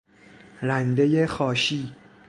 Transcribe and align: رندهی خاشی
رندهی 0.61 1.27
خاشی 1.27 1.95